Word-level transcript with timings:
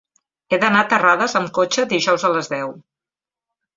He 0.47 0.57
d'anar 0.61 0.79
a 0.85 0.87
Terrades 0.93 1.37
amb 1.41 1.53
cotxe 1.59 1.87
dijous 1.93 2.29
a 2.31 2.35
les 2.39 2.51
deu. 2.55 2.77